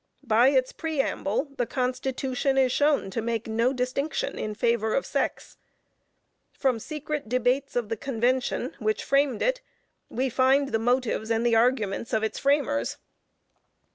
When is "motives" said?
10.79-11.29